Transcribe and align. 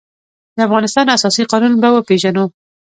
د 0.55 0.57
افغانستان 0.67 1.05
اساسي 1.15 1.43
قانون 1.51 1.73
به 1.81 1.89
وپېژنو. 1.91 2.45